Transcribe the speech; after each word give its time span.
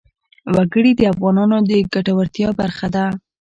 وګړي 0.55 0.91
د 0.95 1.01
افغانانو 1.13 1.57
د 1.69 1.71
ګټورتیا 1.93 2.49
برخه 2.61 2.87
ده. 2.95 3.05